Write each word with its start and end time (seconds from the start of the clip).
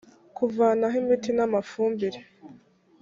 kuvanaho 0.35 0.95
imiti 1.01 1.29
n’amafumbire 1.37 2.19